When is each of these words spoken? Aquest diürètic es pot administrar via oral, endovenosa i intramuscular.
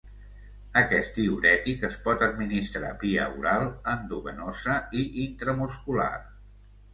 Aquest 0.79 1.17
diürètic 1.17 1.83
es 1.89 1.97
pot 2.07 2.23
administrar 2.27 2.89
via 3.03 3.27
oral, 3.43 3.67
endovenosa 3.93 4.79
i 5.03 5.05
intramuscular. 5.27 6.11